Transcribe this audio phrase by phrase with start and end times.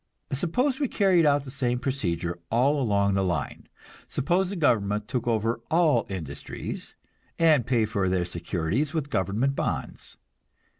[0.31, 3.67] Suppose we carried out the same procedure all along the line;
[4.07, 6.95] suppose the government took over all industries,
[7.37, 10.17] and paid for their securities with government bonds.